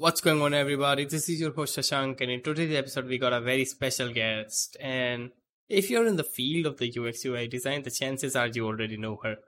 [0.00, 1.06] What's going on, everybody?
[1.06, 4.76] This is your host Shashank, and in today's episode, we got a very special guest.
[4.80, 5.32] And
[5.68, 8.96] if you're in the field of the UX UI design, the chances are you already
[8.96, 9.38] know her.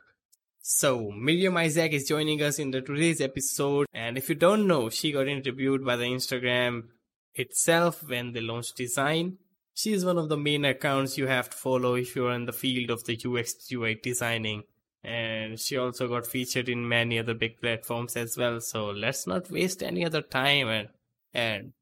[0.60, 4.90] So, Miriam Isaac is joining us in the today's episode, and if you don't know,
[4.90, 6.88] she got interviewed by the Instagram
[7.32, 9.36] itself when they launched design.
[9.72, 12.52] She is one of the main accounts you have to follow if you're in the
[12.52, 14.64] field of the UX UI designing
[15.02, 18.60] and she also got featured in many other big platforms as well.
[18.60, 20.88] So let's not waste any other time and
[21.32, 21.72] and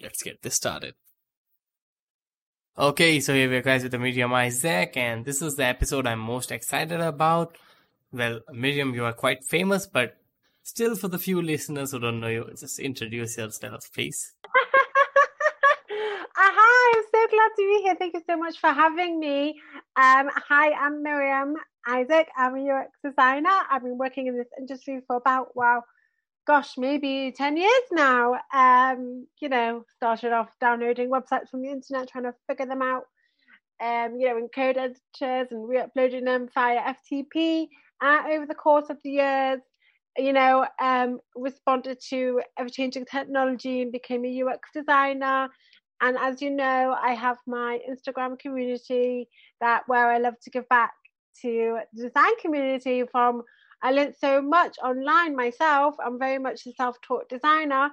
[0.00, 0.94] let's get this started.
[2.78, 6.06] Okay, so here we are guys with the Miriam Isaac, and this is the episode
[6.06, 7.58] I'm most excited about.
[8.10, 10.16] Well, Miriam, you are quite famous, but
[10.62, 14.34] still, for the few listeners who don't know you, just introduce yourself, please.
[16.34, 17.94] hi, I'm so glad to be here.
[17.96, 19.60] Thank you so much for having me.
[19.96, 21.56] Um, hi, I'm Miriam.
[21.86, 22.28] Isaac.
[22.36, 23.50] I'm a UX designer.
[23.70, 25.82] I've been working in this industry for about, wow,
[26.46, 28.34] gosh, maybe 10 years now.
[28.54, 33.04] Um, you know, started off downloading websites from the internet, trying to figure them out,
[33.80, 37.68] um, you know, in code editors and re uploading them via FTP.
[38.00, 39.60] Uh, over the course of the years,
[40.18, 45.48] you know, um, responded to ever changing technology and became a UX designer.
[46.00, 49.28] And as you know, I have my Instagram community
[49.60, 50.92] that where I love to give back
[51.42, 53.42] to the design community from
[53.82, 55.96] I learned so much online myself.
[56.04, 57.90] I'm very much a self-taught designer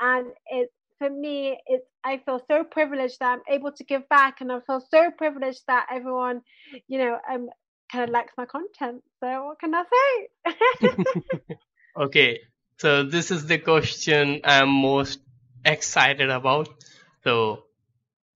[0.00, 4.40] and it's for me it's I feel so privileged that I'm able to give back
[4.40, 6.42] and I feel so privileged that everyone,
[6.88, 7.48] you know, um
[7.90, 9.02] kind of likes my content.
[9.20, 10.54] So what can I say?
[11.96, 12.40] okay.
[12.78, 15.20] So this is the question I'm most
[15.64, 16.68] excited about.
[17.24, 17.64] So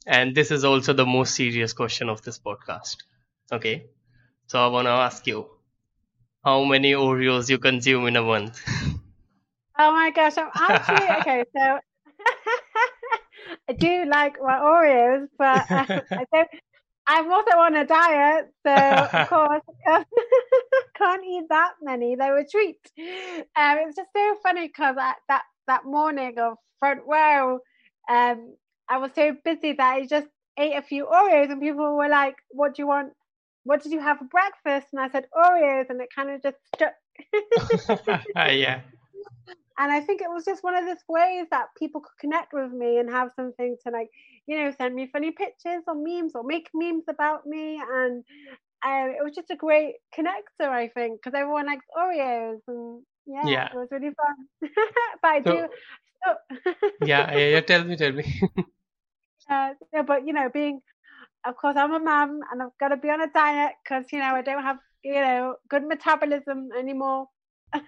[0.06, 2.96] and this is also the most serious question of this podcast.
[3.52, 3.86] Okay.
[4.50, 5.46] So I want to ask you,
[6.44, 8.60] how many Oreos you consume in a month?
[9.78, 11.44] Oh my gosh, I'm actually okay.
[11.56, 11.78] So
[13.68, 15.86] I do like my Oreos, but uh,
[16.18, 16.48] I don't.
[17.06, 20.06] I'm also on a diet, so of course can't,
[20.96, 22.16] can't eat that many.
[22.16, 22.91] They were treats.
[22.98, 27.60] Um, it's just so funny because that that morning of front row,
[28.08, 28.56] um,
[28.88, 32.36] I was so busy that I just ate a few Oreos, and people were like,
[32.50, 33.12] "What do you want
[33.65, 34.88] what did you have for breakfast?
[34.93, 35.91] And I said, Oreos.
[35.91, 36.94] And it kind of just stuck.
[38.37, 38.81] yeah.
[39.78, 42.70] And I think it was just one of those ways that people could connect with
[42.70, 44.10] me and have something to like,
[44.47, 47.81] you know, send me funny pictures or memes or make memes about me.
[47.81, 48.22] And
[48.84, 52.60] um, it was just a great connector, I think, because everyone likes Oreos.
[52.69, 54.70] And yeah, yeah, it was really fun.
[55.22, 55.69] but I so, do.
[56.26, 56.72] So
[57.06, 58.43] yeah, yeah, yeah, tell me, tell me.
[59.49, 60.82] uh, yeah, but you know, being
[61.44, 64.18] of course, I'm a mum and I've got to be on a diet because, you
[64.18, 67.26] know, I don't have, you know, good metabolism anymore.
[67.72, 67.80] I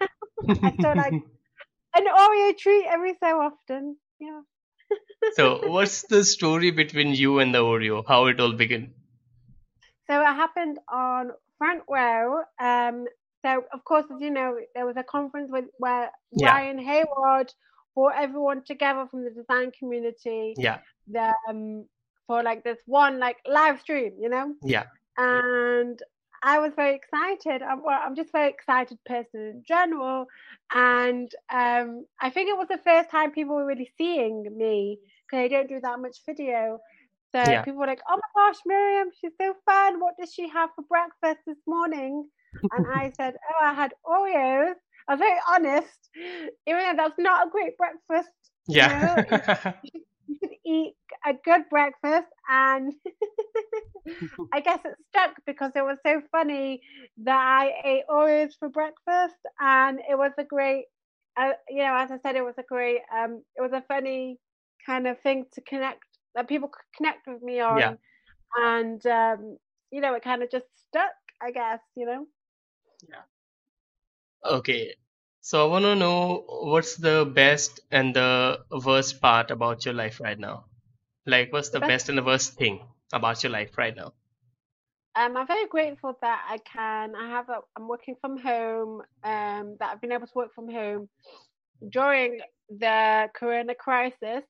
[0.79, 1.13] still like
[1.95, 3.97] an Oreo treat every so often.
[4.19, 4.41] Yeah.
[5.33, 8.03] so, what's the story between you and the Oreo?
[8.07, 8.93] How it all began?
[10.09, 12.41] So, it happened on Front Row.
[12.59, 13.05] Um,
[13.45, 16.49] so, of course, as you know, there was a conference with where yeah.
[16.49, 17.53] Ryan Hayward
[17.93, 20.55] brought everyone together from the design community.
[20.57, 20.79] Yeah.
[21.07, 21.85] The um,
[22.27, 24.53] for like this one like live stream, you know?
[24.63, 24.85] Yeah.
[25.17, 26.01] And
[26.43, 27.61] I was very excited.
[27.61, 30.25] I'm, well, I'm just very excited person in general,
[30.73, 35.45] and um, I think it was the first time people were really seeing me because
[35.45, 36.79] I don't do that much video.
[37.31, 37.61] So yeah.
[37.61, 40.01] people were like, "Oh my gosh, Miriam, she's so fun.
[40.01, 42.27] What does she have for breakfast this morning?"
[42.71, 44.75] and I said, "Oh, I had Oreos."
[45.07, 48.31] I was very honest, even though that's not a great breakfast.
[48.67, 49.23] Yeah.
[49.23, 49.73] You know,
[50.65, 52.93] eat a good breakfast and
[54.53, 56.81] I guess it stuck because it was so funny
[57.23, 60.85] that I ate Oreos for breakfast and it was a great
[61.37, 64.39] uh, you know as I said it was a great um it was a funny
[64.85, 66.03] kind of thing to connect
[66.35, 67.79] that people could connect with me on.
[67.79, 67.93] Yeah.
[68.57, 69.57] and um
[69.91, 72.27] you know it kind of just stuck I guess you know?
[73.09, 73.23] Yeah.
[74.45, 74.95] Okay
[75.45, 80.21] so I want to know what's the best and the worst part about your life
[80.21, 80.63] right now.
[81.25, 82.79] Like, what's the best and the worst thing
[83.11, 84.13] about your life right now?
[85.17, 87.13] Um, I'm very grateful that I can.
[87.13, 87.49] I have.
[87.49, 89.01] A, I'm working from home.
[89.25, 91.09] Um, that I've been able to work from home
[91.91, 92.39] during
[92.69, 94.43] the Corona crisis.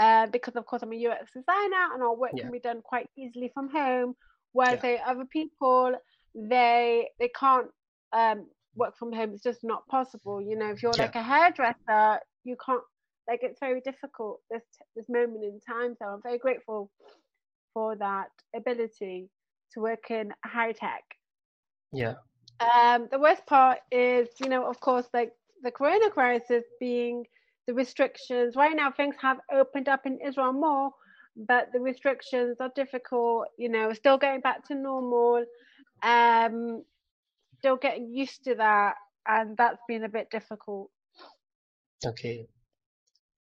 [0.00, 2.42] Uh, because of course I'm a UX designer and our work yeah.
[2.42, 4.16] can be done quite easily from home.
[4.50, 5.04] Whereas yeah.
[5.06, 5.92] other people,
[6.34, 7.68] they they can't
[8.12, 8.46] um,
[8.78, 11.02] work from home it's just not possible you know if you're yeah.
[11.02, 12.82] like a hairdresser you can't
[13.28, 14.62] like it's very difficult this
[14.96, 16.90] this moment in time so i'm very grateful
[17.74, 19.28] for that ability
[19.72, 21.02] to work in high tech
[21.92, 22.14] yeah
[22.60, 25.32] um the worst part is you know of course like
[25.62, 27.24] the corona crisis being
[27.68, 28.56] the restrictions.
[28.56, 30.90] Right now, things have opened up in Israel more,
[31.36, 33.46] but the restrictions are difficult.
[33.58, 35.44] You know, still going back to normal,
[36.02, 36.82] um,
[37.58, 38.94] still getting used to that,
[39.26, 40.90] and that's been a bit difficult.
[42.04, 42.46] Okay.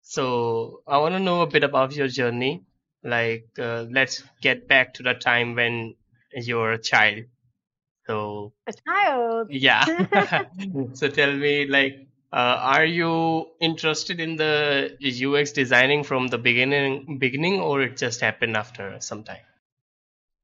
[0.02, 2.64] So I want to know a bit about your journey.
[3.04, 5.96] Like, uh, let's get back to the time when
[6.34, 7.26] you're a child.
[8.06, 9.48] So a child.
[9.50, 9.86] Yeah.
[10.94, 17.18] so tell me, like, uh, are you interested in the UX designing from the beginning,
[17.18, 19.46] beginning, or it just happened after some time?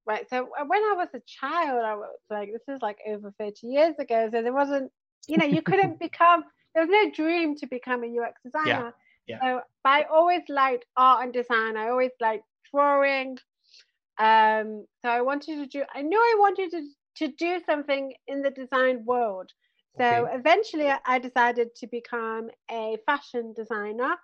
[0.06, 0.27] Right.
[0.30, 3.68] So uh, when I was a child, I was like, this is like over 30
[3.68, 4.30] years ago.
[4.31, 4.92] So there wasn't,
[5.27, 6.44] you know, you couldn't become,
[6.74, 8.94] there was no dream to become a UX designer.
[9.27, 9.38] Yeah.
[9.42, 9.42] yeah.
[9.42, 11.77] So, but I always liked art and design.
[11.77, 13.38] I always liked drawing.
[14.18, 16.88] Um, so I wanted to do, I knew I wanted to,
[17.18, 19.51] to do something in the design world.
[19.98, 20.36] So okay.
[20.36, 24.15] eventually I decided to become a fashion designer.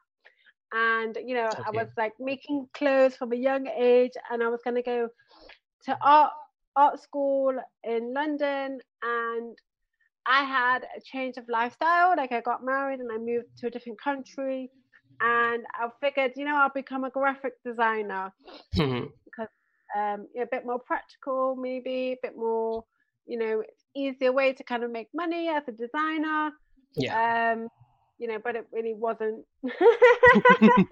[0.74, 1.64] And, you know, okay.
[1.66, 5.10] I was like making clothes from a young age and I was going to go
[5.86, 6.32] to art
[6.76, 7.54] art school
[7.84, 9.58] in London and
[10.28, 12.14] I had a change of lifestyle.
[12.16, 14.70] Like I got married and I moved to a different country
[15.22, 18.32] and I figured, you know, I'll become a graphic designer
[18.76, 19.06] mm-hmm.
[19.26, 19.50] because
[19.98, 22.84] um, a bit more practical, maybe a bit more,
[23.26, 23.64] you know,
[23.96, 26.52] easier way to kind of make money as a designer.
[26.96, 27.54] Yeah.
[27.54, 27.70] Um,
[28.20, 29.46] you know, but it really wasn't.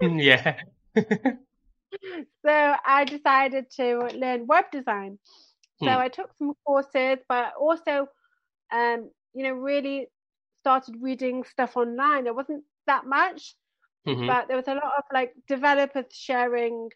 [0.00, 0.56] yeah.
[2.44, 5.18] so I decided to learn web design.
[5.82, 5.98] So hmm.
[5.98, 8.08] I took some courses, but also,
[8.72, 10.08] um, you know, really
[10.60, 12.24] started reading stuff online.
[12.24, 13.54] There wasn't that much,
[14.06, 14.26] mm-hmm.
[14.26, 16.90] but there was a lot of like developers sharing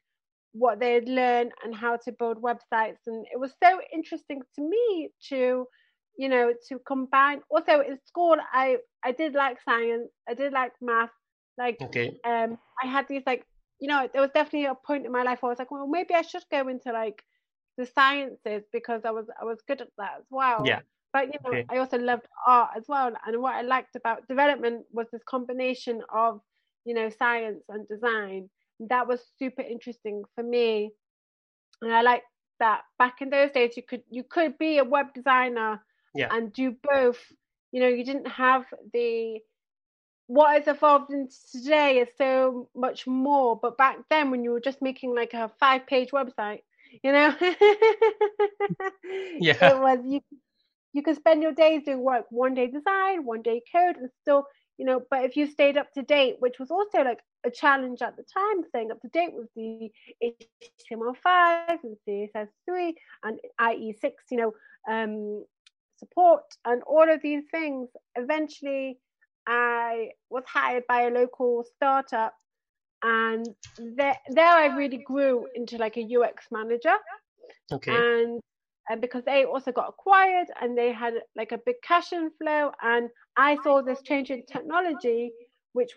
[0.52, 2.98] what they had learned and how to build websites.
[3.06, 5.66] And it was so interesting to me to,
[6.16, 7.40] you know, to combine.
[7.50, 10.08] Also in school, I I did like science.
[10.28, 11.10] I did like math.
[11.58, 12.18] Like, okay.
[12.24, 13.44] um, I had these like,
[13.80, 15.86] you know, there was definitely a point in my life where I was like, well,
[15.86, 17.22] maybe I should go into like
[17.78, 20.62] the sciences because I was I was good at that as well.
[20.64, 20.80] Yeah.
[21.12, 21.66] But you know, okay.
[21.70, 23.12] I also loved art as well.
[23.26, 26.40] And what I liked about development was this combination of,
[26.84, 28.48] you know, science and design
[28.88, 30.90] that was super interesting for me
[31.82, 32.22] and i like
[32.58, 35.80] that back in those days you could you could be a web designer
[36.14, 36.28] yeah.
[36.30, 37.18] and do both
[37.72, 39.38] you know you didn't have the
[40.30, 43.58] what has evolved into today is so much more.
[43.60, 46.62] But back then when you were just making like a five page website
[47.02, 47.34] you know?
[49.40, 49.70] Yeah.
[49.70, 50.20] It was you
[50.92, 54.44] you could spend your days doing work one day design one day code and still
[54.76, 58.02] you know but if you stayed up to date which was also like a challenge
[58.02, 59.90] at the time staying up to date with the
[60.22, 62.94] html5 and css3
[63.24, 64.52] and ie6 you know
[64.88, 65.44] um,
[65.98, 68.98] support and all of these things eventually
[69.50, 72.34] i was hired by a local startup
[73.02, 73.46] and
[73.78, 76.94] there, there i really grew into like a ux manager.
[77.72, 77.92] Okay.
[77.92, 78.40] And
[78.88, 83.08] and because they also got acquired and they had like a big cash inflow and
[83.36, 85.32] i saw this change in technology
[85.72, 85.92] which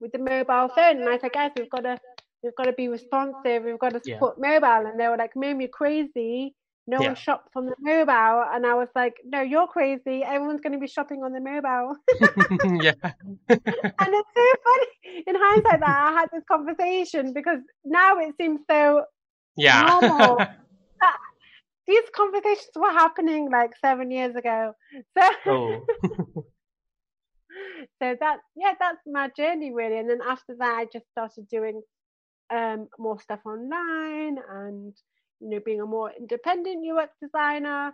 [0.00, 1.98] with the mobile phone and i said guys we've got to
[2.44, 3.64] we've got to be responsive.
[3.64, 4.60] We've got to support yeah.
[4.60, 4.90] mobile.
[4.90, 6.54] And they were like mom you're crazy
[6.86, 7.08] no yeah.
[7.08, 10.78] one shops on the mobile and i was like no you're crazy everyone's going to
[10.78, 11.96] be shopping on the mobile
[12.82, 12.92] yeah
[13.48, 18.60] and it's so funny in hindsight that i had this conversation because now it seems
[18.70, 19.04] so
[19.56, 20.38] yeah normal
[21.86, 24.72] these conversations were happening like seven years ago.
[25.18, 25.86] So, oh.
[28.02, 29.98] so that yeah, that's my journey really.
[29.98, 31.82] And then after that, I just started doing
[32.50, 34.94] um, more stuff online and
[35.40, 37.92] you know being a more independent UX designer.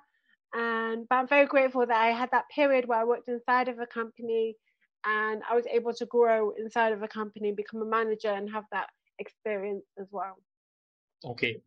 [0.53, 3.79] And but I'm very grateful that I had that period where I worked inside of
[3.79, 4.57] a company
[5.07, 8.65] and I was able to grow inside of a company, become a manager, and have
[8.73, 10.37] that experience as well.
[11.25, 11.63] Okay,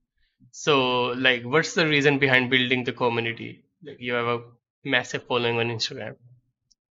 [0.51, 3.63] so, like, what's the reason behind building the community?
[3.84, 4.42] Like, you have a
[4.84, 6.15] massive following on Instagram.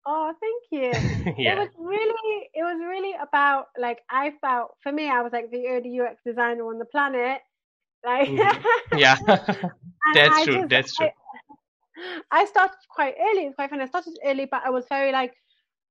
[0.05, 1.33] Oh, thank you.
[1.37, 1.53] yeah.
[1.53, 5.51] It was really, it was really about like I felt for me, I was like
[5.51, 7.41] the only UX designer on the planet.
[8.05, 8.97] Like, mm-hmm.
[8.97, 9.17] yeah,
[10.13, 10.53] that's true.
[10.53, 11.09] Just, that's true.
[12.31, 13.45] I, I started quite early.
[13.45, 13.83] It's quite funny.
[13.83, 15.33] I started early, but I was very like,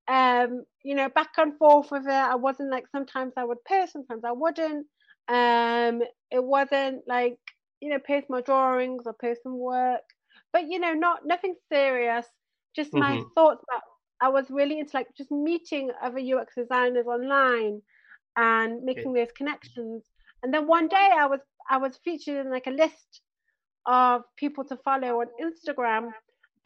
[0.09, 2.11] um, you know, back and forth with it.
[2.11, 4.87] I wasn't like sometimes I would post, sometimes I wouldn't.
[5.29, 7.39] Um, it wasn't like
[7.81, 10.03] you know post my drawings or post some work,
[10.53, 12.27] but you know not nothing serious.
[12.75, 13.01] Just mm-hmm.
[13.01, 13.83] my thoughts about.
[14.19, 17.83] I was really into like just meeting other UX designers online
[18.37, 19.25] and making okay.
[19.25, 20.05] those connections.
[20.43, 23.21] And then one day I was I was featured in like a list
[23.87, 26.13] of people to follow on Instagram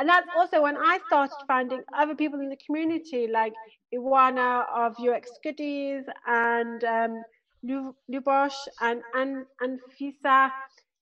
[0.00, 3.52] and that's also when I started finding other people in the community, like
[3.94, 7.22] Ioana of UX Goodies and um,
[7.62, 10.50] Lubos and and and Fisa,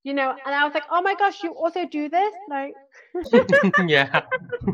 [0.02, 0.34] you know.
[0.44, 2.74] And I was like, oh my gosh, you also do this, like.
[3.86, 4.22] yeah.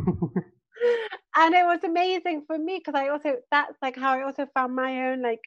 [1.36, 4.74] and it was amazing for me because I also that's like how I also found
[4.74, 5.42] my own like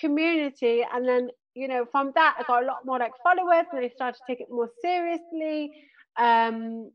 [0.00, 3.84] community, and then you know from that I got a lot more like followers, and
[3.84, 5.72] I started to take it more seriously.
[6.16, 6.90] Um,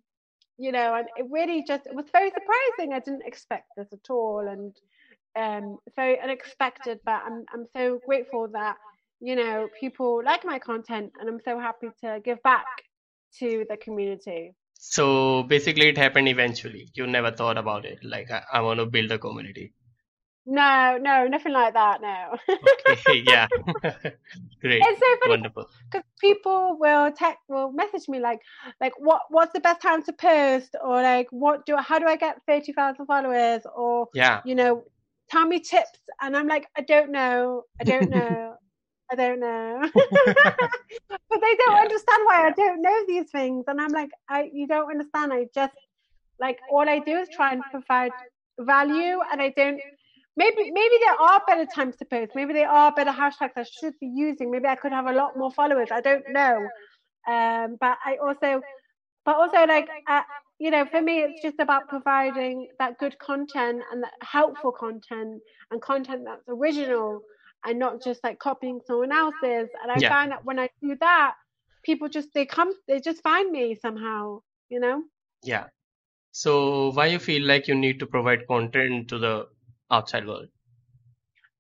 [0.58, 2.94] you know, and it really just it was very surprising.
[2.94, 4.74] I didn't expect this at all, and
[5.36, 7.00] um, very unexpected.
[7.06, 8.78] But I'm I'm so grateful that
[9.20, 12.68] you know people like my content, and I'm so happy to give back
[13.40, 14.56] to the community.
[14.76, 16.90] So basically, it happened eventually.
[16.94, 19.74] You never thought about it, like I, I want to build a community.
[20.46, 22.02] No, no, nothing like that.
[22.02, 22.38] No.
[22.90, 23.48] okay, yeah,
[24.62, 24.84] great.
[24.84, 25.70] It's so funny wonderful.
[25.90, 28.42] Because people will text, will message me like,
[28.82, 32.18] like what, what's the best time to post, or like, what do, how do I
[32.18, 34.84] get thirty thousand followers, or yeah, you know,
[35.30, 38.56] tell me tips, and I'm like, I don't know, I don't know,
[39.12, 39.82] I don't know.
[39.94, 41.82] but they don't yeah.
[41.82, 45.32] understand why I don't know these things, and I'm like, I, you don't understand.
[45.32, 45.74] I just
[46.38, 48.12] like all I do is try and provide
[48.60, 49.80] value, and I don't
[50.36, 52.32] maybe maybe there are better times to post.
[52.36, 54.52] Maybe there are better hashtags I should be using.
[54.52, 55.90] Maybe I could have a lot more followers.
[55.92, 56.68] I don't know.
[57.28, 58.62] Um, but I also,
[59.26, 60.22] but also like, uh,
[60.60, 65.42] you know, for me, it's just about providing that good content and that helpful content
[65.72, 67.22] and content that's original
[67.66, 69.70] and not just like copying someone else's.
[69.82, 70.10] And I yeah.
[70.10, 71.36] find that when I do that,
[71.84, 74.42] people just they come, they just find me somehow.
[74.70, 75.04] You know.
[75.44, 75.66] Yeah.
[76.32, 79.48] So why you feel like you need to provide content to the
[79.92, 80.48] outside world?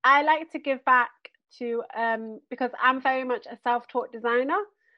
[0.03, 1.11] I like to give back
[1.59, 4.57] to um, because I'm very much a self-taught designer,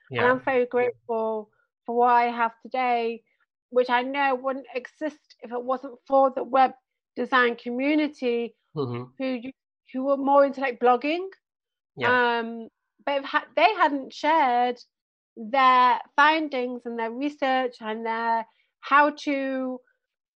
[0.10, 0.22] yeah.
[0.22, 1.50] and I'm very grateful
[1.86, 3.22] for what I have today,
[3.70, 6.72] which I know wouldn't exist if it wasn't for the web
[7.16, 9.04] design community mm-hmm.
[9.18, 9.52] who
[9.94, 11.28] who were more into like blogging.
[11.98, 12.40] Yeah.
[12.40, 12.68] Um,
[13.06, 14.78] but if ha- they hadn't shared
[15.38, 18.46] their findings and their research and their
[18.80, 19.80] how to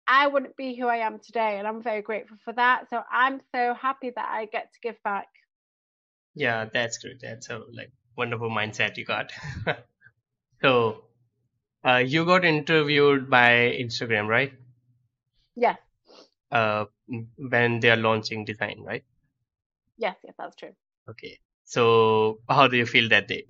[0.07, 1.57] I wouldn't be who I am today.
[1.59, 2.89] And I'm very grateful for that.
[2.89, 5.27] So I'm so happy that I get to give back.
[6.33, 7.19] Yeah, that's great.
[7.21, 9.31] That's a like wonderful mindset you got.
[10.61, 11.03] so
[11.83, 14.53] uh, you got interviewed by Instagram, right?
[15.55, 15.75] Yeah.
[16.51, 16.85] Uh,
[17.37, 19.03] when they are launching design, right?
[19.97, 20.73] Yes, yes, that's true.
[21.09, 21.39] Okay.
[21.65, 23.47] So how do you feel that day?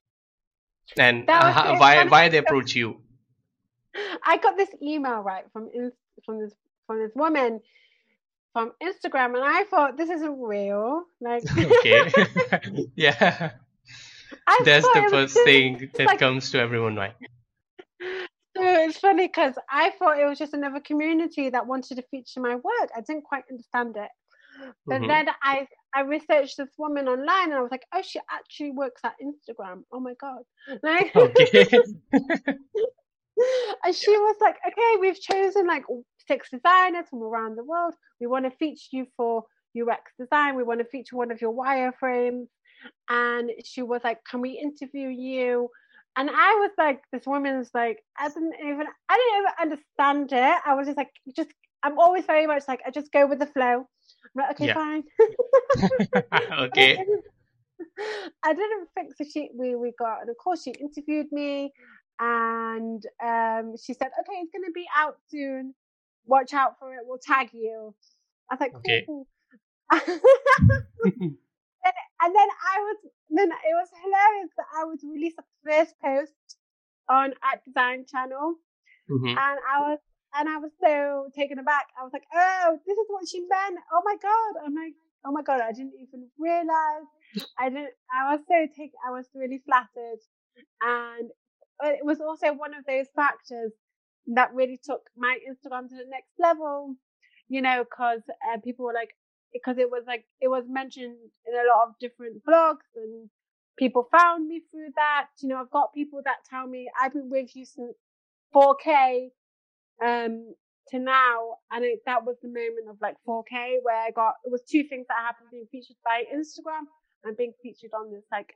[0.97, 3.01] And uh, why why they approach you?
[4.25, 5.69] I got this email right from
[6.25, 6.53] from this
[6.85, 7.59] from this woman
[8.53, 11.03] from Instagram, and I thought this isn't real.
[11.21, 12.11] Like, okay,
[12.95, 13.51] yeah,
[14.47, 17.13] I that's the first thing that like, comes to everyone, right?
[18.01, 22.39] So it's funny because I thought it was just another community that wanted to feature
[22.39, 22.89] my work.
[22.95, 24.09] I didn't quite understand it.
[24.87, 25.07] But mm-hmm.
[25.07, 29.01] then I I researched this woman online and I was like, oh, she actually works
[29.03, 29.83] at Instagram.
[29.91, 30.41] Oh my god!
[30.83, 31.67] Like, okay.
[33.83, 35.83] And she was like, okay, we've chosen like
[36.27, 37.93] six designers from around the world.
[38.19, 39.43] We want to feature you for
[39.79, 40.55] UX design.
[40.55, 42.47] We want to feature one of your wireframes.
[43.09, 45.69] And she was like, can we interview you?
[46.15, 50.61] And I was like, this woman's like, I didn't even, I didn't even understand it.
[50.65, 51.49] I was just like, just,
[51.83, 53.85] I'm always very much like, I just go with the flow.
[53.85, 54.73] I'm like, okay, yeah.
[54.73, 55.03] fine.
[56.59, 57.05] okay.
[58.43, 59.23] I didn't think so.
[59.31, 61.71] She we we got and of course she interviewed me
[62.19, 65.73] and um, she said, "Okay, it's going to be out soon.
[66.25, 67.01] Watch out for it.
[67.03, 67.93] We'll tag you."
[68.49, 69.03] I was like, okay.
[69.05, 69.27] Cool.
[69.91, 70.03] and,
[72.21, 72.97] and then I was
[73.29, 76.33] then it was hilarious that I was released the first post
[77.09, 78.55] on at Design Channel,
[79.09, 79.27] mm-hmm.
[79.27, 79.99] and I was
[80.35, 81.87] and I was so taken aback.
[81.99, 83.79] I was like, "Oh, this is what she meant.
[83.91, 84.95] Oh my god!" I'm like,
[85.25, 87.07] "Oh my god!" I didn't even realize.
[87.59, 87.95] I didn't.
[88.11, 88.99] I was so taken.
[89.07, 90.19] I was really flattered,
[90.81, 91.31] and
[91.83, 93.71] it was also one of those factors
[94.27, 96.95] that really took my Instagram to the next level,
[97.47, 99.11] you know, because uh, people were like,
[99.53, 101.15] because it was like, it was mentioned
[101.47, 103.29] in a lot of different blogs and
[103.77, 105.27] people found me through that.
[105.41, 107.95] You know, I've got people that tell me I've been with you since
[108.53, 109.29] 4K
[110.03, 110.53] um,
[110.89, 111.57] to now.
[111.71, 114.83] And it, that was the moment of like 4K where I got, it was two
[114.83, 116.85] things that happened being featured by Instagram
[117.23, 118.53] and being featured on this like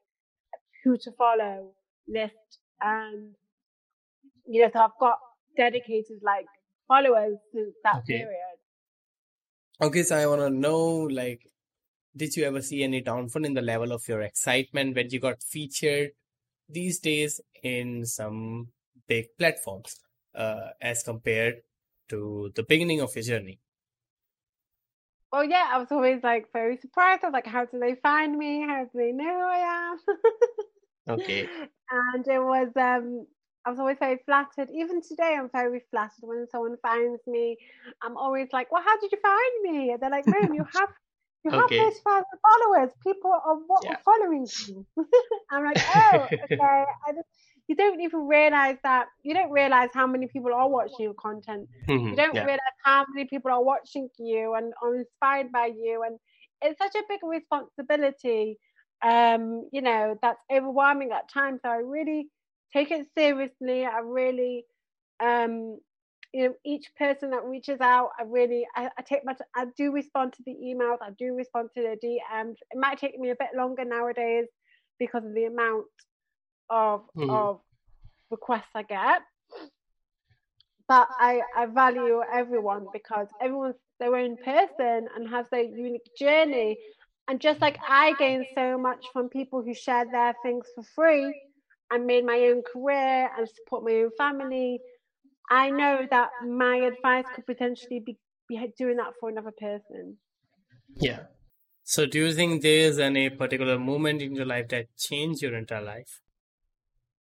[0.84, 1.72] who to follow
[2.08, 3.36] list and
[4.46, 5.20] you know, so I've got
[5.56, 6.48] dedicated like
[6.88, 8.18] followers since that okay.
[8.18, 8.58] period.
[9.82, 11.42] Okay, so I want to know, like,
[12.16, 15.42] did you ever see any downfall in the level of your excitement when you got
[15.42, 16.12] featured
[16.70, 18.68] these days in some
[19.08, 20.00] big platforms,
[20.36, 21.62] uh, as compared
[22.10, 23.60] to the beginning of your journey?
[25.32, 27.24] Well, yeah, I was always like very surprised.
[27.24, 28.62] I was like, how do they find me?
[28.68, 29.98] How do they know who I am?
[31.10, 31.48] okay.
[31.90, 33.26] And it was, um,
[33.66, 34.70] I was always very flattered.
[34.74, 37.58] Even today, I'm very flattered when someone finds me.
[38.02, 39.92] I'm always like, well, how did you find me?
[39.92, 40.90] And they're like, Miriam, you have
[41.44, 41.80] you have okay.
[41.80, 42.92] 30,000 followers.
[43.04, 43.96] People are what yeah.
[44.06, 44.86] following you.
[45.52, 46.58] I'm like, oh, okay.
[46.62, 47.28] I just,
[47.68, 51.68] you don't even realize that you don't realize how many people are watching your content.
[51.88, 52.10] Mm-hmm.
[52.10, 52.44] You don't yeah.
[52.44, 56.04] realize how many people are watching you and are inspired by you.
[56.06, 56.20] And
[56.62, 58.60] it's such a big responsibility,
[59.02, 61.60] um, you know, that's overwhelming at times.
[61.64, 62.28] So I really
[62.74, 63.86] take it seriously.
[63.86, 64.66] I really,
[65.20, 65.80] um,
[66.34, 69.92] you know, each person that reaches out, I really, I, I take my, I do
[69.92, 70.98] respond to the emails.
[71.02, 72.56] I do respond to the DMs.
[72.72, 74.46] It might take me a bit longer nowadays
[75.00, 75.86] because of the amount
[76.70, 77.30] of mm.
[77.30, 77.60] of
[78.30, 79.22] requests I get.
[80.88, 86.78] But I, I value everyone because everyone's their own person and has their unique journey.
[87.32, 91.34] And just like I gained so much from people who shared their things for free
[91.90, 94.84] and made my own career and support my own family,
[95.50, 98.20] I know that my advice could potentially be,
[98.50, 100.20] be doing that for another person.
[101.02, 101.28] Yeah.
[101.84, 105.56] So, do you think there is any particular moment in your life that changed your
[105.56, 106.22] entire life?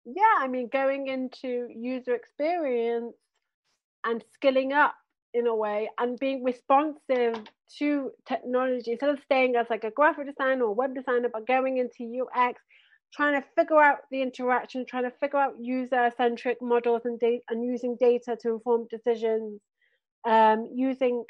[0.06, 3.16] yeah, I mean, going into user experience
[4.04, 4.96] and skilling up
[5.34, 7.36] in a way and being responsive
[7.80, 11.78] to technology instead of staying as like a graphic designer or web designer, but going
[11.78, 12.62] into UX,
[13.14, 17.44] trying to figure out the interaction, trying to figure out user centric models and data
[17.50, 19.60] and using data to inform decisions,
[20.26, 21.24] um, using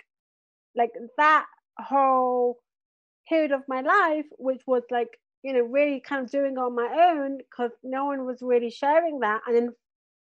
[0.76, 1.46] like that
[1.80, 2.58] whole
[3.28, 5.10] period of my life, which was like
[5.44, 9.20] you know, really kind of doing on my own because no one was really sharing
[9.20, 9.42] that.
[9.46, 9.74] And then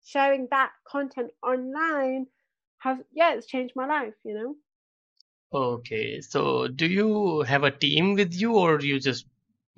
[0.04, 2.26] sharing that content online
[2.82, 4.56] has, yeah, it's changed my life, you know.
[5.54, 6.22] Okay.
[6.22, 9.26] So do you have a team with you or you just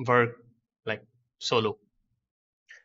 [0.08, 0.38] work
[0.86, 1.04] like
[1.40, 1.78] solo?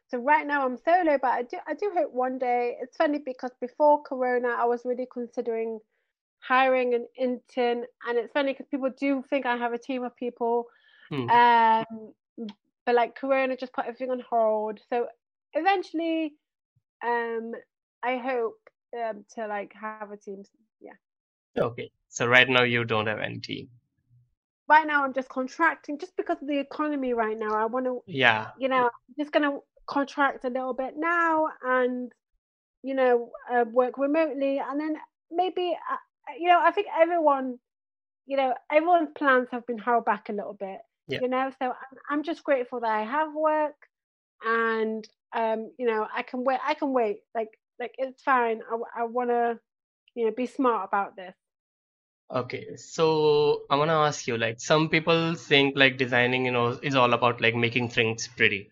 [0.09, 2.77] So right now I'm solo, but I do I do hope one day.
[2.81, 5.81] It's funny because before Corona, I was really considering
[6.41, 10.17] hiring an intern, and it's funny because people do think I have a team of
[10.17, 10.67] people.
[11.11, 11.29] Hmm.
[11.29, 12.13] Um,
[12.87, 14.81] but like Corona just put everything on hold.
[14.89, 15.09] So
[15.53, 16.33] eventually,
[17.05, 17.53] um,
[18.03, 20.43] I hope um to like have a team.
[20.81, 20.93] Yeah.
[21.59, 21.91] Okay.
[22.09, 23.69] So right now you don't have any team.
[24.69, 27.55] Right now I'm just contracting just because of the economy right now.
[27.55, 28.03] I want to.
[28.07, 28.49] Yeah.
[28.59, 32.13] You know, I'm just gonna contract a little bit now and
[32.83, 34.97] you know uh, work remotely and then
[35.31, 37.59] maybe uh, you know I think everyone
[38.29, 41.19] you know everyone's plans have been held back a little bit yeah.
[41.23, 43.75] you know so I'm, I'm just grateful that i have work
[44.45, 49.03] and um you know i can wait i can wait like like it's fine i,
[49.03, 49.59] I want to
[50.15, 51.35] you know be smart about this
[52.31, 56.79] okay so i want to ask you like some people think like designing you know
[56.83, 58.71] is all about like making things pretty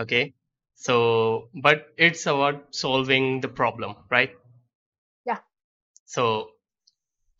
[0.00, 0.34] okay
[0.74, 4.30] so but it's about solving the problem right
[5.26, 5.38] yeah
[6.04, 6.50] so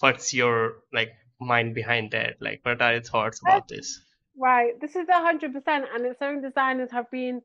[0.00, 2.36] what's your like mind behind that?
[2.40, 4.00] Like, what are your thoughts about this?
[4.36, 4.80] Right.
[4.80, 7.42] This is a hundred percent, and it's something designers have been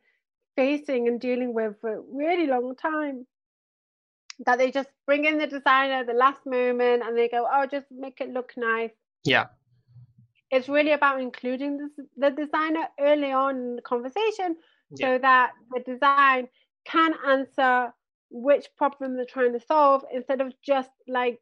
[0.55, 3.25] facing and dealing with for a really long time.
[4.45, 7.65] That they just bring in the designer at the last moment, and they go, "Oh,
[7.65, 8.91] just make it look nice."
[9.23, 9.45] Yeah.
[10.49, 14.57] It's really about including the, the designer early on in the conversation,
[14.91, 15.07] yeah.
[15.07, 16.47] so that the design
[16.85, 17.93] can answer
[18.29, 21.39] which problem they're trying to solve instead of just like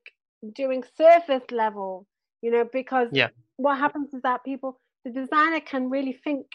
[0.53, 2.05] doing surface level
[2.41, 3.29] you know because yeah.
[3.57, 6.45] what happens is that people the designer can really think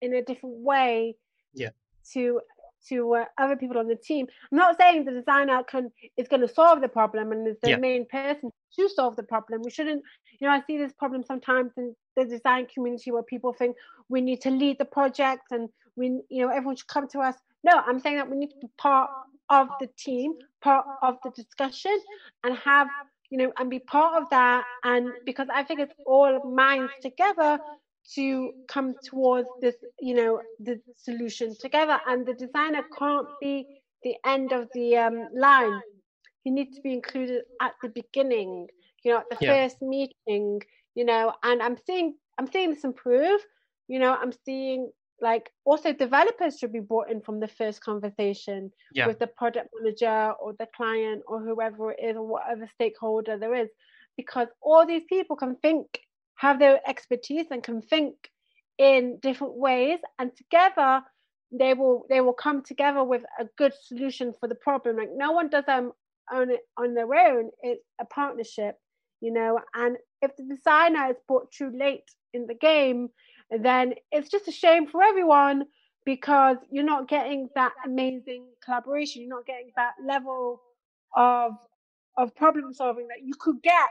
[0.00, 1.16] in a different way
[1.54, 1.70] yeah
[2.12, 2.40] to
[2.88, 6.40] to uh, other people on the team i'm not saying the designer can is going
[6.40, 7.76] to solve the problem and is the yeah.
[7.76, 10.02] main person to solve the problem we shouldn't
[10.40, 13.76] you know i see this problem sometimes in the design community where people think
[14.08, 17.36] we need to lead the project and we you know everyone should come to us
[17.64, 19.10] no i'm saying that we need to be part
[19.50, 21.96] of the team part of the discussion
[22.44, 22.88] and have
[23.32, 24.62] you know, and be part of that.
[24.84, 27.58] And because I think it's all minds together
[28.14, 31.98] to come towards this, you know, the solution together.
[32.06, 33.66] And the designer can't be
[34.02, 35.80] the end of the um, line.
[36.44, 38.66] He needs to be included at the beginning,
[39.04, 39.54] you know, at the yeah.
[39.54, 40.60] first meeting,
[40.94, 43.40] you know, and I'm seeing I'm seeing this improve.
[43.88, 48.72] You know, I'm seeing like also developers should be brought in from the first conversation
[48.92, 49.06] yeah.
[49.06, 53.54] with the product manager or the client or whoever it is or whatever stakeholder there
[53.54, 53.68] is
[54.16, 55.86] because all these people can think
[56.42, 58.14] have their expertise and can think
[58.78, 61.02] in different ways and together
[61.52, 65.32] they will they will come together with a good solution for the problem like no
[65.32, 65.92] one does them
[66.30, 67.50] on on their own.
[67.62, 68.76] It's a partnership,
[69.20, 69.60] you know.
[69.74, 73.08] And if the designer is brought too late in the game,
[73.50, 75.64] then it's just a shame for everyone
[76.04, 79.22] because you're not getting that amazing collaboration.
[79.22, 80.60] You're not getting that level
[81.16, 81.52] of
[82.16, 83.88] of problem solving that you could get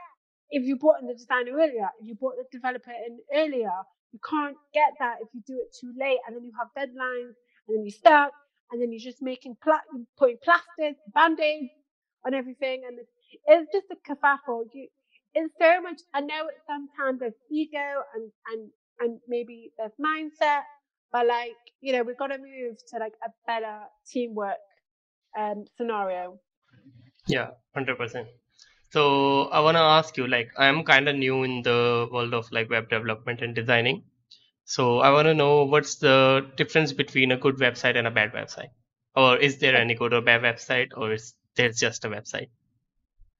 [0.51, 3.71] if you brought in the designer earlier, if you brought the developer in earlier.
[4.13, 7.33] You can't get that if you do it too late, and then you have deadlines,
[7.67, 8.33] and then you're stuck,
[8.71, 9.87] and then you're just making pla-
[10.17, 11.71] putting plasters, band-aids
[12.25, 13.11] on everything, and it's,
[13.47, 14.65] it's just a kerfuffle.
[14.73, 14.87] You,
[15.33, 16.01] it's so much.
[16.13, 20.63] I know sometimes there's ego and and and maybe there's mindset,
[21.11, 23.79] but like you know we've got to move to like a better
[24.11, 24.57] teamwork
[25.37, 26.39] um, scenario.
[27.27, 28.27] Yeah, hundred percent.
[28.91, 32.51] So I want to ask you, like, I'm kind of new in the world of
[32.51, 34.03] like web development and designing.
[34.65, 38.33] So I want to know what's the difference between a good website and a bad
[38.33, 38.69] website,
[39.15, 42.49] or is there any good or bad website, or is there's just a website?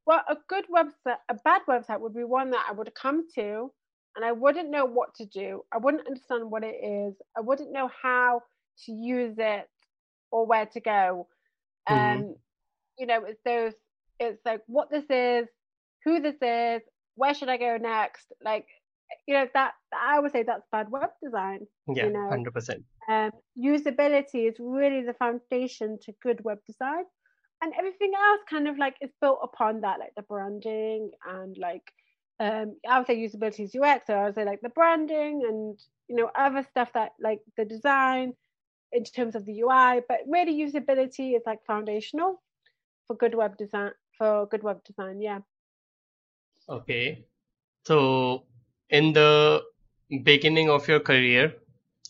[0.06, 3.72] Well, a good website, a bad website would be one that I would come to
[4.16, 5.62] and I wouldn't know what to do.
[5.72, 7.16] I wouldn't understand what it is.
[7.38, 8.42] I wouldn't know how
[8.86, 9.70] to use it
[10.32, 11.28] or where to go.
[11.88, 12.22] Mm-hmm.
[12.22, 12.36] Um,
[12.98, 13.74] you know, it's those
[14.22, 15.48] it's like what this is,
[16.06, 16.82] who this is,
[17.16, 18.32] where should I go next?
[18.44, 18.66] Like,
[19.28, 21.68] you know, that I would say that's bad web design.
[21.88, 22.30] Yeah, you know?
[22.30, 22.84] hundred percent.
[23.10, 27.04] Um, usability is really the foundation to good web design,
[27.62, 31.84] and everything else kind of like is built upon that, like the branding and like
[32.40, 34.08] um, I would say usability is UX.
[34.08, 37.66] So I would say like the branding and you know other stuff that like the
[37.66, 38.34] design
[38.94, 42.42] in terms of the UI, but really usability is like foundational
[43.08, 45.20] for good web design for good web design.
[45.20, 45.40] Yeah.
[46.70, 47.26] Okay.
[47.86, 48.44] So
[48.90, 49.64] in the
[50.24, 51.56] beginning of your career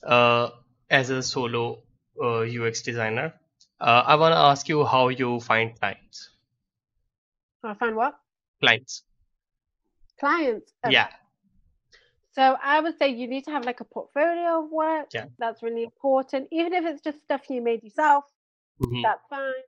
[0.04, 0.50] uh,
[0.90, 1.84] as a solo
[2.22, 3.34] uh, UX designer,
[3.80, 6.30] uh, I want to ask you how you find clients.
[7.64, 8.20] I find what?
[8.60, 9.04] Clients.
[10.20, 10.74] Clients.
[10.84, 10.94] Okay.
[10.94, 11.08] Yeah.
[12.34, 15.08] So I would say you need to have like a portfolio of work.
[15.14, 15.26] Yeah.
[15.40, 16.50] That's really important.
[16.52, 18.26] Even if it's just stuff you made yourself,
[18.82, 19.02] mm-hmm.
[19.02, 19.64] that's fine.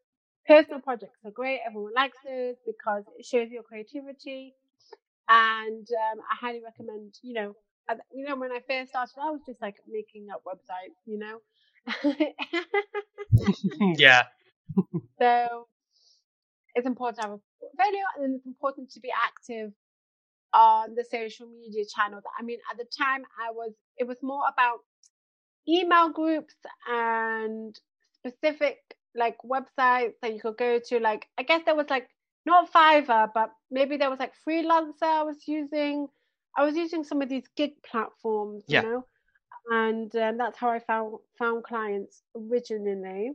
[0.48, 1.60] Personal projects are great.
[1.66, 4.54] Everyone likes those because it shows your creativity.
[5.30, 7.56] And um, I highly recommend, you know,
[8.14, 11.40] you know, when I first started, I was just like making up websites, you know.
[13.98, 14.24] yeah.
[15.20, 15.68] so
[16.76, 19.72] it's important to have a portfolio, and it's important to be active
[20.54, 22.24] on the social media channels.
[22.38, 24.80] I mean, at the time, I was it was more about
[25.68, 26.56] email groups
[26.90, 27.78] and
[28.14, 28.78] specific
[29.16, 31.00] like websites that you could go to.
[31.00, 32.08] Like, I guess there was like
[32.46, 36.08] not Fiverr, but maybe there was like freelancer I was using.
[36.56, 38.84] I was using some of these gig platforms, yeah.
[38.84, 39.06] you know,
[39.72, 43.32] and um, that's how I found found clients originally.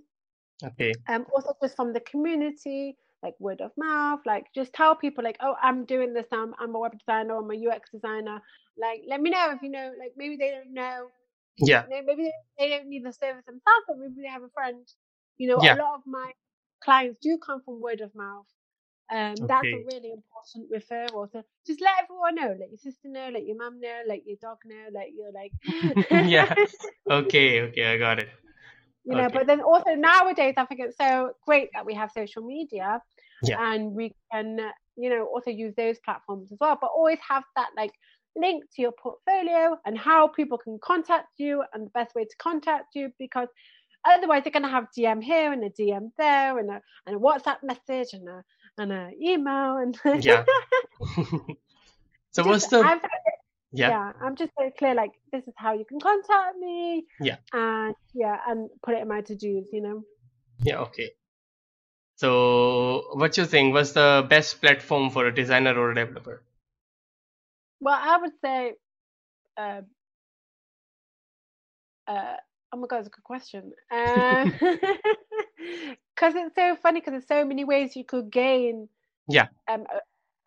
[0.64, 0.93] Okay.
[1.09, 5.37] Um, also just from the community, like word of mouth, like just tell people like,
[5.41, 6.27] oh, I'm doing this.
[6.33, 7.37] I'm I'm a web designer.
[7.37, 8.41] I'm a UX designer.
[8.81, 9.93] Like, let me know if you know.
[9.99, 11.09] Like, maybe they don't know.
[11.57, 11.85] Yeah.
[11.88, 14.87] Maybe they don't need the service themselves, but maybe they have a friend
[15.38, 15.74] you know, yeah.
[15.74, 16.33] a lot of my
[16.83, 18.46] clients do come from word of mouth.
[19.11, 19.46] Um, okay.
[19.46, 21.31] That's a really important referral.
[21.33, 24.37] So just let everyone know, let your sister know, let your mum know, let your
[24.40, 25.53] dog know, let your like.
[26.29, 26.55] yeah.
[27.11, 27.62] Okay.
[27.62, 27.87] Okay.
[27.87, 28.29] I got it.
[29.05, 32.42] You know, but then also nowadays, I think it's so great that we have social
[32.42, 33.01] media,
[33.42, 33.72] yeah.
[33.72, 34.59] and we can,
[34.96, 36.77] you know, also use those platforms as well.
[36.79, 37.92] But always have that like
[38.37, 42.37] link to your portfolio and how people can contact you and the best way to
[42.38, 43.48] contact you because
[44.05, 47.19] Otherwise, they're going to have DM here and a DM there and a, and a
[47.19, 48.45] WhatsApp message and a
[48.79, 50.45] and an email and yeah.
[51.17, 51.57] so
[52.37, 53.01] just, what's the I've,
[53.73, 53.91] yeah.
[53.91, 57.37] yeah i'm just very clear like this is how you can contact me yeah.
[57.53, 60.05] and yeah and put it in my to-dos you know?
[60.63, 61.11] Yeah okay.
[62.17, 66.43] So what you think was the best platform for a designer or a developer?
[67.81, 68.73] Well i would say
[69.57, 69.83] uh,
[72.09, 72.37] uh,
[72.72, 73.72] Oh my god, it's a good question.
[76.14, 78.88] Because um, it's so funny because there's so many ways you could gain.
[79.28, 79.48] Yeah.
[79.70, 79.98] Um, uh,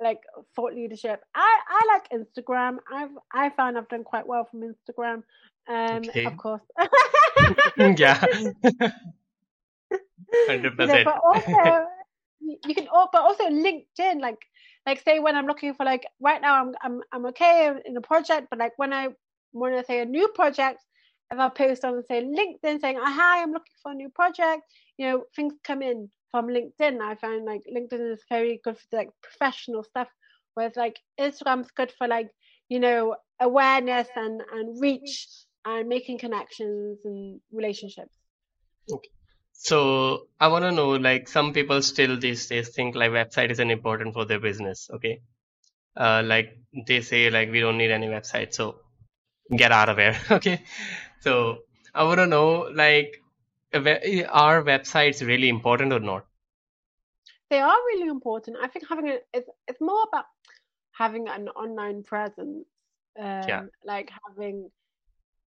[0.01, 0.19] like
[0.55, 1.21] thought leadership.
[1.35, 2.77] I I like Instagram.
[2.91, 5.23] I've I found I've done quite well from Instagram.
[5.69, 6.25] Um, okay.
[6.25, 6.61] of course.
[7.77, 8.25] yeah.
[10.47, 11.05] Hundred percent.
[11.05, 11.85] But also,
[12.39, 12.87] you can.
[12.91, 14.19] Oh, but also LinkedIn.
[14.19, 14.39] Like,
[14.85, 18.01] like say when I'm looking for like right now, I'm I'm I'm okay in a
[18.01, 19.09] project, but like when I
[19.53, 20.83] want to say a new project,
[21.31, 24.63] if I post on say LinkedIn saying, oh, "Hi, I'm looking for a new project,"
[24.97, 27.01] you know, things come in from LinkedIn.
[27.01, 30.09] I find like LinkedIn is very good for like professional stuff,
[30.53, 32.29] whereas like Instagram's good for like
[32.69, 35.27] you know awareness and and reach
[35.65, 38.15] and making connections and relationships.
[38.91, 39.09] Okay.
[39.53, 43.69] So I want to know, like, some people still these days think like website isn't
[43.69, 44.89] important for their business.
[44.91, 45.21] Okay,
[45.95, 48.79] uh, like they say like we don't need any website, so
[49.55, 50.17] get out of here.
[50.31, 50.63] okay,
[51.21, 51.59] so
[51.93, 53.21] I want to know like,
[53.73, 56.25] are websites really important or not?
[57.49, 58.57] They are really important.
[58.61, 60.25] I think having a it's it's more about
[60.91, 62.65] having an online presence,
[63.19, 63.63] um, yeah.
[63.85, 64.69] like having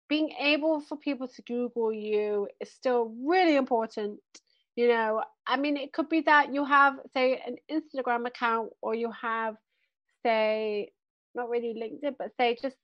[0.09, 4.19] being able for people to Google you is still really important.
[4.75, 8.95] You know, I mean, it could be that you have, say, an Instagram account or
[8.95, 9.55] you have,
[10.23, 10.91] say,
[11.35, 12.77] not really LinkedIn, but say just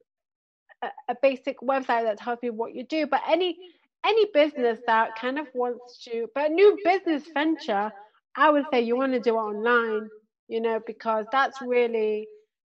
[0.81, 3.07] a, a basic website that tells you what you do.
[3.07, 3.57] But any
[4.05, 7.91] any business that kind of wants to, but a new business venture,
[8.35, 10.09] I would say you want to do it online.
[10.47, 12.27] You know, because that's really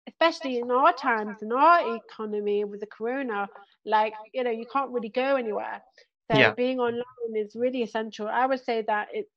[0.08, 3.48] especially in our times in our economy with the corona
[3.84, 5.82] like you know you can't really go anywhere
[6.30, 6.52] so yeah.
[6.52, 9.30] being online is really essential i would say that it's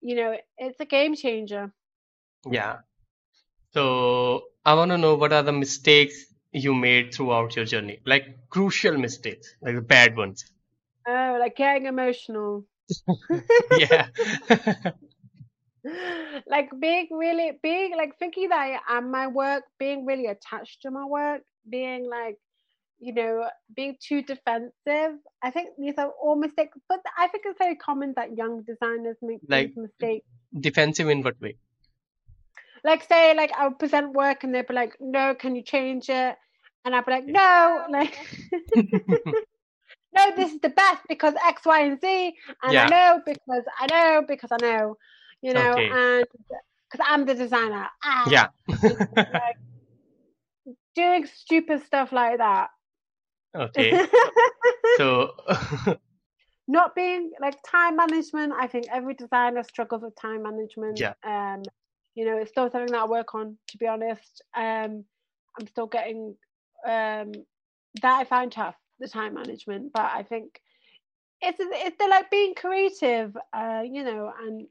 [0.00, 1.72] you know it's a game changer
[2.50, 2.78] yeah
[3.72, 8.48] so i want to know what are the mistakes you made throughout your journey like
[8.50, 10.44] crucial mistakes like the bad ones
[11.08, 12.64] oh like getting emotional
[13.78, 14.08] yeah
[16.46, 20.90] like being really being like thinking that I am my work, being really attached to
[20.90, 22.38] my work, being like,
[23.00, 25.18] you know, being too defensive.
[25.42, 29.16] I think these are all mistakes, but I think it's very common that young designers
[29.22, 30.26] make like, these mistakes.
[30.58, 31.56] Defensive in what way?
[32.84, 36.36] Like say, like I'll present work and they'd be like, "No, can you change it?"
[36.84, 38.16] And I'd be like, "No, like."
[38.74, 42.84] no, this is the best because X, Y, and Z, and yeah.
[42.84, 44.96] I know because I know because I know
[45.42, 45.90] you know, okay.
[45.90, 46.24] and
[46.90, 47.88] because I'm the designer.
[48.02, 48.46] Ah, yeah.
[49.16, 49.56] like,
[50.94, 52.68] doing stupid stuff like that.
[53.54, 54.06] Okay.
[54.96, 55.32] so.
[56.68, 58.52] not being like time management.
[58.58, 61.00] I think every designer struggles with time management.
[61.00, 61.14] Yeah.
[61.24, 61.62] Um,
[62.14, 63.56] you know, it's still something that I work on.
[63.68, 65.04] To be honest, um,
[65.58, 66.36] I'm still getting
[66.86, 67.32] um
[68.00, 70.60] that I find tough the time management, but I think
[71.40, 74.66] it's it's the like being creative, uh, you know, and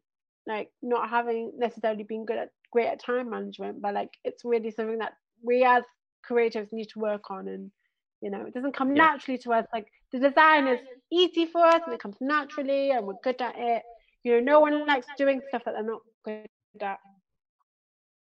[0.48, 4.72] like not having necessarily been good at great at time management, but like it's really
[4.72, 5.84] something that we as
[6.28, 7.72] creatives need to work on and
[8.22, 9.06] you know it doesn't come yeah.
[9.06, 10.80] naturally to us like the design is
[11.12, 13.84] easy for us and it comes naturally and we're good at it
[14.24, 16.48] you know no one likes doing stuff that they're not good
[16.82, 17.00] at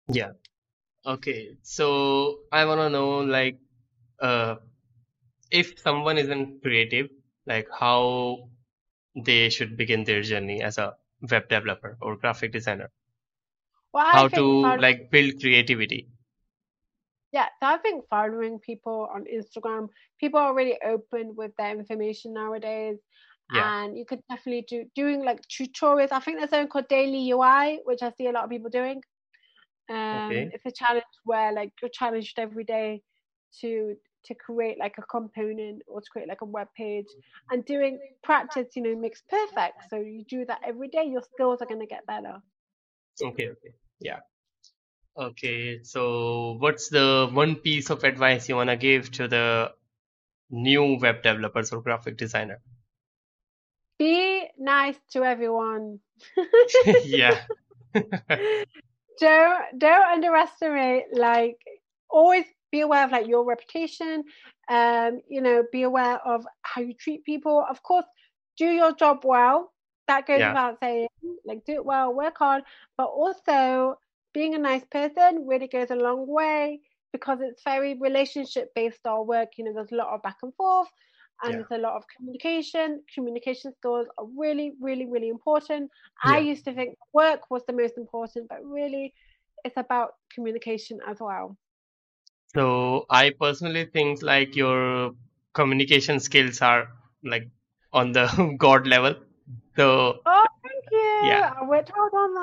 [0.10, 0.32] yeah
[1.06, 3.58] okay so i want to know like
[4.22, 4.56] uh
[5.52, 7.10] if someone isn't creative
[7.46, 8.50] like how
[9.16, 10.94] they should begin their journey as a
[11.30, 12.92] web developer or graphic designer?
[13.94, 16.10] Well, How to like build creativity?
[17.32, 22.34] Yeah, so I think following people on Instagram, people are really open with their information
[22.34, 22.98] nowadays.
[23.54, 23.84] Yeah.
[23.84, 26.12] And you could definitely do doing like tutorials.
[26.12, 29.02] I think there's something called daily UI, which I see a lot of people doing.
[29.90, 30.52] Um, okay.
[30.54, 33.02] It's a challenge where like you're challenged every day
[33.62, 37.06] to to create like a component or to create like a web page.
[37.52, 39.90] And doing practice you know makes perfect.
[39.90, 42.38] So you do that every day your skills are going to get better.
[43.22, 43.74] Okay okay.
[44.00, 44.20] Yeah.
[45.18, 49.74] Okay so what's the one piece of advice you want to give to the
[50.52, 52.62] new web developers or graphic designer?
[53.98, 56.00] Be nice to everyone.
[57.06, 57.42] Yeah
[59.20, 61.58] don't don't underestimate like
[62.10, 64.24] always be aware of like your reputation
[64.70, 67.66] um you know be aware of how you treat people.
[67.70, 68.06] Of course
[68.58, 69.72] do your job well.
[70.08, 70.50] That goes yeah.
[70.50, 71.08] without saying
[71.46, 72.64] like do it well work hard.
[72.98, 73.96] But also
[74.34, 79.24] being a nice person really goes a long way because it's very relationship based our
[79.24, 80.90] work you know there's a lot of back and forth
[81.44, 81.58] and yeah.
[81.58, 85.90] there's a lot of communication communication skills are really really really important
[86.26, 86.34] yeah.
[86.34, 89.14] i used to think work was the most important but really
[89.66, 91.58] it's about communication as well
[92.54, 95.14] so I personally think like your
[95.54, 96.90] communication skills are
[97.24, 97.48] like
[97.94, 99.16] on the god level.
[99.76, 101.30] So oh, thank you.
[101.30, 102.34] Yeah, I worked hard on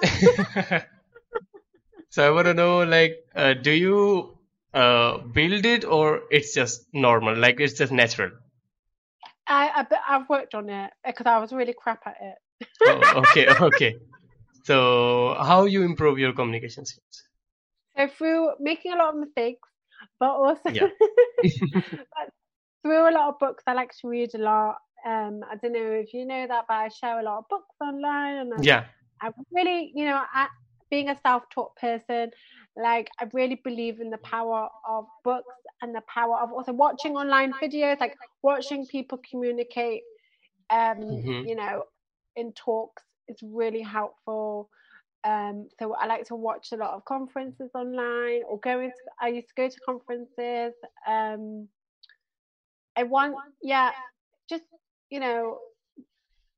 [0.00, 0.86] that.
[2.08, 4.31] so I want to know, like, uh, do you
[4.74, 8.30] uh, build it or it's just normal, like it's just natural?
[9.46, 12.68] I, I have worked on it because I was really crap at it.
[12.86, 13.96] oh, okay, okay.
[14.64, 17.24] So how you improve your communication skills?
[17.96, 19.68] So through making a lot of mistakes,
[20.18, 20.88] but also yeah.
[21.42, 22.30] but
[22.82, 24.76] through a lot of books, I like to read a lot.
[25.04, 27.74] Um, I don't know if you know that, but I share a lot of books
[27.80, 28.84] online, and I, yeah,
[29.20, 30.46] I really, you know, I,
[30.92, 32.30] being a self-taught person,
[32.76, 37.16] like I really believe in the power of books and the power of also watching
[37.16, 40.02] online videos, like watching people communicate.
[40.68, 41.48] Um, mm-hmm.
[41.48, 41.84] you know,
[42.36, 44.68] in talks is really helpful.
[45.24, 48.96] Um, so I like to watch a lot of conferences online or going into.
[49.18, 50.74] I used to go to conferences.
[51.06, 51.68] Um,
[52.96, 53.92] I want, yeah,
[54.50, 54.64] just
[55.08, 55.58] you know,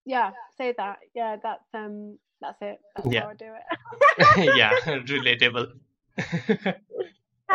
[0.05, 0.99] yeah, say that.
[1.15, 2.79] Yeah, that's um, that's it.
[2.97, 3.23] That's yeah.
[3.23, 4.57] how I do it.
[4.57, 5.73] yeah, relatable.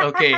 [0.00, 0.36] okay,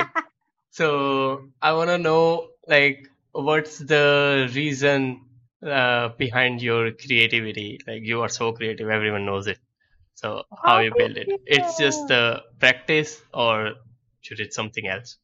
[0.69, 5.25] so I want to know like what's the reason
[5.65, 7.79] uh, behind your creativity?
[7.87, 9.59] Like you are so creative, everyone knows it.
[10.15, 11.27] So how oh, you build it?
[11.27, 11.39] You.
[11.45, 13.73] It's just the practice, or
[14.21, 15.17] should it something else?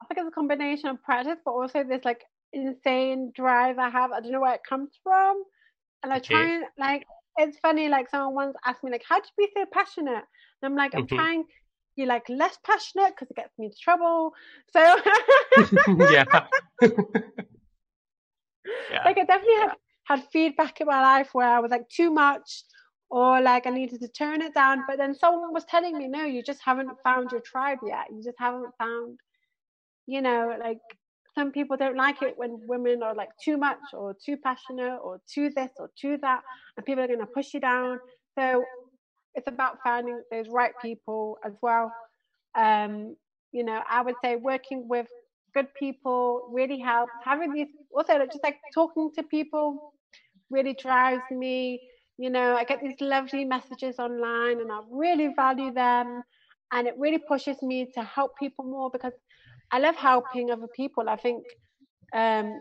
[0.00, 4.12] I think it's a combination of practice, but also this like insane drive I have.
[4.12, 5.42] I don't know where it comes from,
[6.02, 6.34] and I okay.
[6.34, 7.06] try and like.
[7.38, 10.24] It's funny, like someone once asked me, like, "How do you be so passionate?"
[10.60, 11.16] And I'm like, I'm mm-hmm.
[11.16, 11.44] trying
[11.98, 14.32] be like less passionate because it gets me into trouble.
[14.72, 14.80] So
[16.10, 16.24] yeah.
[18.90, 19.04] yeah.
[19.04, 19.72] Like I definitely had
[20.04, 22.62] had feedback in my life where I was like too much
[23.10, 24.84] or like I needed to turn it down.
[24.86, 28.06] But then someone was telling me, no, you just haven't found your tribe yet.
[28.10, 29.18] You just haven't found,
[30.06, 30.80] you know, like
[31.38, 35.20] some people don't like it when women are like too much or too passionate or
[35.32, 36.40] too this or too that,
[36.76, 38.00] and people are going to push you down.
[38.36, 38.64] So
[39.34, 41.92] it's about finding those right people as well.
[42.56, 43.16] Um,
[43.52, 45.06] you know, I would say working with
[45.54, 47.12] good people really helps.
[47.24, 49.92] Having these also just like talking to people
[50.50, 51.80] really drives me.
[52.18, 56.22] You know, I get these lovely messages online and I really value them.
[56.72, 59.12] And it really pushes me to help people more because
[59.70, 61.08] I love helping other people.
[61.08, 61.44] I think
[62.12, 62.60] um,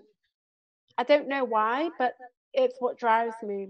[0.97, 2.13] I don't know why, but
[2.53, 3.69] it's what drives me.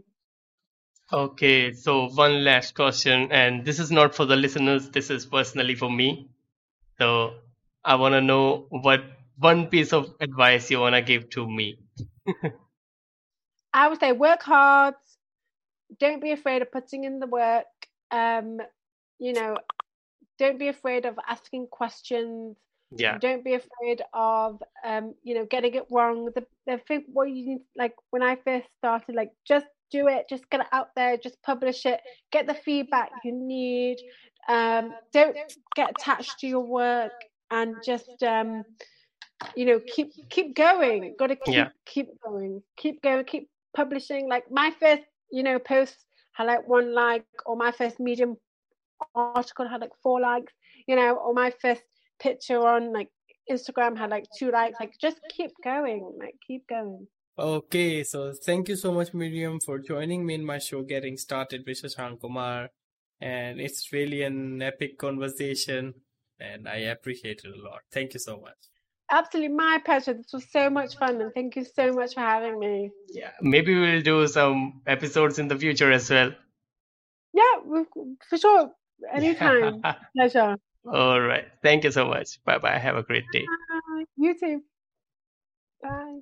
[1.12, 5.76] Okay, so one last question, and this is not for the listeners, this is personally
[5.76, 6.30] for me.
[6.97, 7.36] So
[7.84, 9.04] I want to know what
[9.38, 11.80] one piece of advice you want to give to me.
[13.73, 14.95] I would say work hard,
[16.00, 17.65] don't be afraid of putting in the work.
[18.12, 18.60] Um,
[19.19, 19.58] you know,
[20.38, 22.58] don't be afraid of asking questions.
[22.91, 23.17] Yeah.
[23.17, 26.30] Don't be afraid of um, you know, getting it wrong.
[26.34, 30.28] The the thing what you need like when I first started, like just do it,
[30.30, 32.00] just get it out there, just publish it,
[32.32, 33.97] get the feedback you need.
[34.47, 35.36] Um, don't
[35.76, 37.12] get attached to your work
[37.52, 38.63] and just um,
[39.56, 41.15] you know keep keep going.
[41.19, 41.69] Got to keep yeah.
[41.86, 44.30] keep going, keep going, keep publishing.
[44.30, 45.97] Like my first you know post
[46.38, 48.38] had like one like, or my first Medium
[49.15, 50.54] article had like four likes,
[50.88, 51.82] you know, or my first
[52.19, 53.10] picture on like
[53.49, 54.77] Instagram had like two likes.
[54.80, 57.08] Like just keep going, like keep going.
[57.39, 61.63] Okay, so thank you so much, Miriam, for joining me in my show, Getting Started
[61.67, 62.69] with Shashank Kumar.
[63.21, 65.93] And it's really an epic conversation,
[66.39, 67.82] and I appreciate it a lot.
[67.91, 68.58] Thank you so much.
[69.10, 70.13] Absolutely, my pleasure.
[70.13, 72.89] This was so much fun, and thank you so much for having me.
[73.10, 76.32] Yeah, maybe we'll do some episodes in the future as well.
[77.34, 77.84] Yeah,
[78.30, 78.71] for sure.
[79.13, 79.82] Anytime.
[80.15, 80.58] pleasure.
[80.91, 81.45] All right.
[81.63, 82.43] Thank you so much.
[82.45, 82.78] Bye bye.
[82.78, 83.47] Have a great day.
[84.17, 84.63] You too.
[85.82, 86.21] Bye.